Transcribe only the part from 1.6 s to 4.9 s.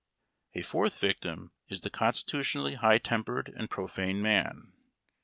is the constitutionally high tempered and profane man.